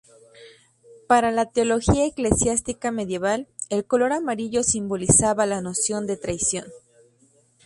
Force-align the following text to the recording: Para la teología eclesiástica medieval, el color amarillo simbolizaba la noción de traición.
Para 1.05 1.29
la 1.29 1.51
teología 1.51 2.07
eclesiástica 2.07 2.89
medieval, 2.89 3.47
el 3.69 3.85
color 3.85 4.13
amarillo 4.13 4.63
simbolizaba 4.63 5.45
la 5.45 5.61
noción 5.61 6.07
de 6.07 6.17
traición. 6.17 6.65